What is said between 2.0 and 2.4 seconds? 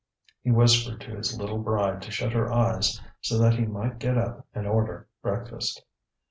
to shut